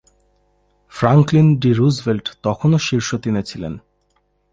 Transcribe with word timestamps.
Franklin 0.91 1.47
D. 1.59 1.71
Roosevelt 1.73 2.25
তখনও 2.43 2.77
শীর্ষ 2.77 3.09
তিনে 3.15 3.41
ছিলেন। 3.43 3.73